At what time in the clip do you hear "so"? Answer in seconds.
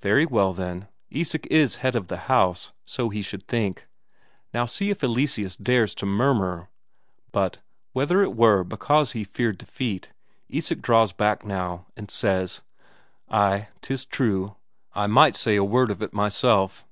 2.84-3.08